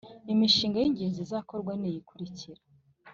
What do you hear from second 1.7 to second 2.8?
ni iyi ikurikira